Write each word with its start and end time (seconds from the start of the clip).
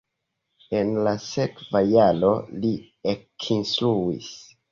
En 0.77 0.93
la 1.07 1.11
sekva 1.25 1.81
jaro 1.89 2.31
li 2.63 2.71
ekinstruis. 3.13 4.35